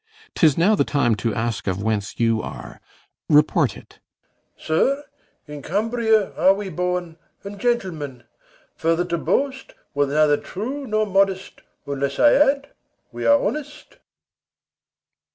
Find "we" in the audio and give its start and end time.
6.55-6.69, 13.11-13.27